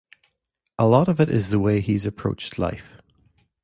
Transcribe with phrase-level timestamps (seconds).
[0.79, 2.99] A lot of it is the way he's approached life.